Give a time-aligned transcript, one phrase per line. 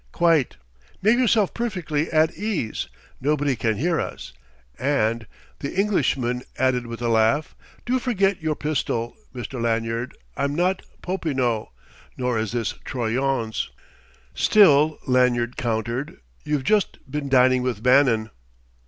[0.11, 0.55] "Quite:
[1.03, 2.87] make yourself perfectly at ease;
[3.21, 4.33] nobody can hear us.
[4.79, 5.27] And,"
[5.59, 9.61] the Englishman added with a laugh, "do forget your pistol, Mr.
[9.61, 10.17] Lanyard.
[10.35, 11.67] I'm not Popinot,
[12.17, 13.69] nor is this Troyon's."
[14.33, 18.31] "Still," Lanyard countered, "you've just been dining with Bannon."